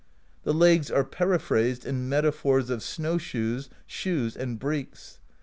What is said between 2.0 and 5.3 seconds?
metaphors of snow shoes, shoes, and breeks.